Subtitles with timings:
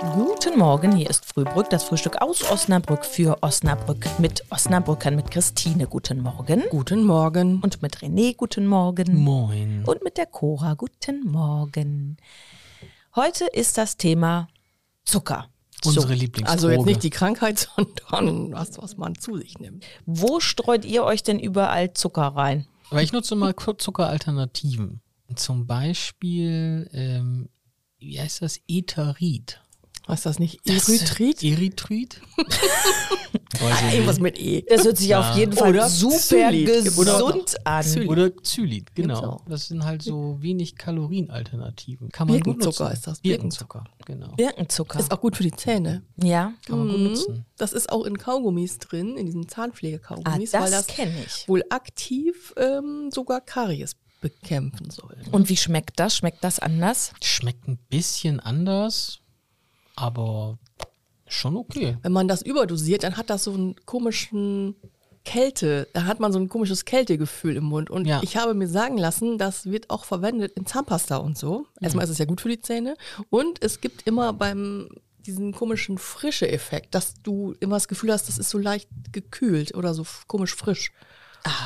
[0.00, 5.88] Guten Morgen, hier ist Frühbrück, das Frühstück aus Osnabrück für Osnabrück mit Osnabrückern, mit Christine.
[5.88, 6.62] Guten Morgen.
[6.70, 7.60] Guten Morgen.
[7.62, 9.16] Und mit René, guten Morgen.
[9.16, 9.82] Moin.
[9.84, 12.16] Und mit der Cora, guten Morgen.
[13.16, 14.46] Heute ist das Thema
[15.04, 15.48] Zucker.
[15.84, 16.48] Unsere So, Lieblingsdroge.
[16.52, 17.68] Also jetzt nicht die Krankheit,
[18.10, 19.84] sondern was, was man zu sich nimmt.
[20.06, 22.68] wo streut ihr euch denn überall Zucker rein?
[22.90, 25.00] Aber ich nutze mal Zuckeralternativen.
[25.34, 27.48] Zum Beispiel, ähm,
[27.98, 28.60] wie heißt das?
[28.68, 29.60] Etherid.
[30.08, 30.60] Was ist das nicht?
[30.66, 31.42] Erythrit?
[31.44, 32.20] Erythrit?
[33.92, 34.62] Irgendwas mit E.
[34.68, 36.66] Das hört sich auf jeden Fall Oder super Xylit.
[36.66, 37.82] gesund an.
[37.82, 38.08] Xylit.
[38.08, 39.20] Oder Xylit, Gibt's genau.
[39.34, 39.44] auch.
[39.46, 42.10] Das sind halt so wenig Kalorien-Alternativen.
[42.10, 42.94] Kann man gut Birkenzucker nutzen.
[42.94, 44.28] ist das, Birkenzucker, genau.
[44.36, 44.98] Birkenzucker.
[45.00, 46.02] Ist auch gut für die Zähne.
[46.16, 46.52] ja.
[46.66, 47.04] Kann man gut Mhm.
[47.04, 47.44] nutzen.
[47.56, 51.48] Das ist auch in Kaugummis drin, in diesen Ah, Zahnpflegekaugummis, weil das das kenne ich.
[51.48, 55.16] wohl aktiv ähm, sogar Karies bekämpfen soll.
[55.32, 56.16] Und wie schmeckt das?
[56.16, 57.12] Schmeckt das anders?
[57.22, 59.20] Schmeckt ein bisschen anders,
[60.00, 60.58] aber
[61.26, 61.96] schon okay.
[62.02, 64.76] Wenn man das überdosiert, dann hat das so einen komischen
[65.24, 67.90] Kälte, da hat man so ein komisches Kältegefühl im Mund.
[67.90, 68.20] Und Ja.
[68.22, 71.66] ich habe mir sagen lassen, das wird auch verwendet in Zahnpasta und so.
[71.80, 72.96] Erstmal ist es ja gut für die Zähne.
[73.28, 78.28] Und es gibt immer beim diesen komischen frische Effekt, dass du immer das Gefühl hast,
[78.28, 80.92] das ist so leicht gekühlt oder so komisch frisch.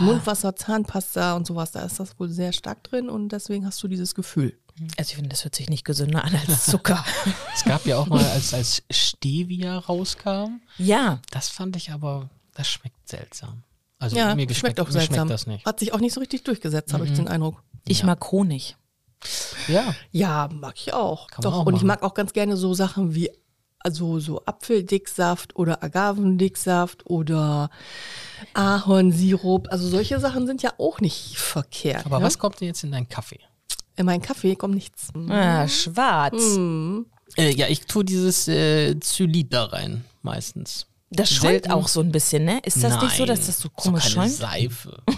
[0.00, 3.88] Mundwasser, Zahnpasta und sowas, da ist das wohl sehr stark drin und deswegen hast du
[3.88, 4.54] dieses Gefühl.
[4.96, 7.04] Also ich finde, das hört sich nicht gesünder an als Zucker.
[7.54, 11.20] Es gab ja auch mal, als, als Stevia rauskam, ja.
[11.30, 13.62] das fand ich aber, das schmeckt seltsam.
[13.98, 15.14] Also Ja, mir schmeckt geschmeckt, auch seltsam.
[15.14, 15.66] schmeckt das nicht.
[15.66, 17.62] Hat sich auch nicht so richtig durchgesetzt, habe ich den Eindruck.
[17.86, 18.76] Ich mag Honig.
[19.68, 21.26] Ja, Ja, mag ich auch.
[21.28, 21.86] Kann man Doch, auch und ich machen.
[21.88, 23.30] mag auch ganz gerne so Sachen wie
[23.82, 27.70] also so Apfeldicksaft oder Agavendicksaft oder
[28.54, 29.68] Ahornsirup.
[29.70, 32.06] Also solche Sachen sind ja auch nicht verkehrt.
[32.06, 32.24] aber ne?
[32.24, 33.40] was kommt denn jetzt in deinen Kaffee?
[34.00, 35.08] In meinen Kaffee kommt nichts.
[35.28, 36.56] Ah, schwarz.
[37.36, 40.86] Äh, ja, ich tue dieses äh, Zylit da rein, meistens.
[41.10, 41.72] Das schäumt Selten.
[41.72, 42.60] auch so ein bisschen, ne?
[42.64, 44.32] Ist das nicht so, dass das so komisch keine schäumt?
[44.32, 45.02] Seife.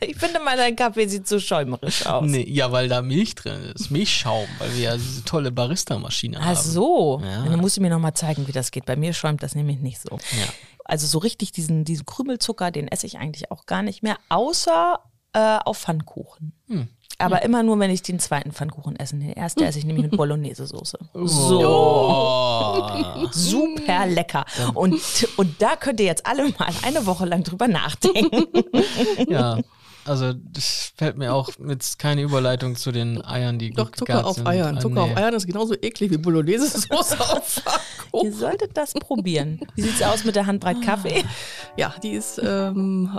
[0.00, 2.24] Ich finde mal, dein Kaffee sieht so schäumerisch aus.
[2.24, 6.46] nee, ja, weil da Milch drin ist, Milchschaum, weil wir ja diese tolle Barista-Maschine Ach
[6.46, 6.56] haben.
[6.56, 7.20] so.
[7.24, 7.44] Ja.
[7.44, 8.86] Dann musst du mir noch mal zeigen, wie das geht.
[8.86, 10.10] Bei mir schäumt das nämlich nicht so.
[10.38, 10.46] Ja.
[10.84, 15.00] Also so richtig diesen, diesen Krümelzucker, den esse ich eigentlich auch gar nicht mehr, außer
[15.32, 16.52] äh, auf Pfannkuchen.
[16.68, 16.88] Hm.
[17.20, 19.16] Aber immer nur, wenn ich den zweiten Pfannkuchen esse.
[19.16, 20.98] Den ersten esse ich nämlich mit Bolognese-Soße.
[21.14, 21.26] Oh.
[21.26, 23.28] So.
[23.32, 24.44] Super lecker.
[24.74, 25.00] Und,
[25.36, 28.44] und da könnt ihr jetzt alle mal eine Woche lang drüber nachdenken.
[29.28, 29.58] Ja,
[30.04, 34.36] also das fällt mir auch jetzt keine Überleitung zu den Eiern, die Doch, Zucker auf
[34.36, 34.46] sind.
[34.46, 34.78] Eiern.
[34.78, 35.12] Ah, Zucker nee.
[35.12, 38.32] auf Eiern ist genauso eklig wie Bolognese-Soße auf Ihr Pfannkuchen.
[38.32, 39.60] solltet das probieren.
[39.74, 41.24] Wie sieht's aus mit der Handbreit Kaffee?
[41.76, 43.18] Ja, die ist ähm,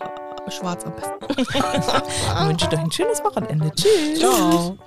[0.51, 1.19] schwarz am besten.
[1.49, 3.71] Ich wünsche euch ein schönes Wochenende.
[3.75, 4.19] Tschüss.
[4.19, 4.77] Ciao.